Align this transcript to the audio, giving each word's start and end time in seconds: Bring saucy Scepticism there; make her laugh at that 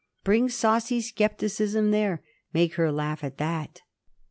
Bring 0.23 0.49
saucy 0.49 0.99
Scepticism 0.99 1.91
there; 1.91 2.23
make 2.55 2.73
her 2.73 2.91
laugh 2.91 3.23
at 3.23 3.37
that 3.37 3.81